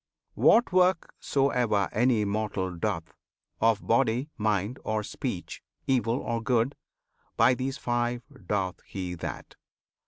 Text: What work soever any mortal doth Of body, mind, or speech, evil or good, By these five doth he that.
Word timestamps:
What 0.33 0.71
work 0.71 1.13
soever 1.19 1.87
any 1.91 2.25
mortal 2.25 2.75
doth 2.75 3.13
Of 3.59 3.85
body, 3.85 4.31
mind, 4.35 4.79
or 4.83 5.03
speech, 5.03 5.61
evil 5.85 6.15
or 6.17 6.41
good, 6.41 6.75
By 7.37 7.53
these 7.53 7.77
five 7.77 8.23
doth 8.47 8.81
he 8.83 9.13
that. 9.13 9.57